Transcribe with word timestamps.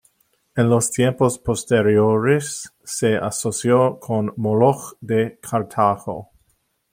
En 0.55 0.67
los 0.67 0.89
tiempos 0.89 1.37
posteriores, 1.37 2.73
se 2.83 3.17
asoció 3.17 3.99
con 3.99 4.33
Moloch 4.35 4.97
de 4.99 5.37
Cartago. 5.39 6.31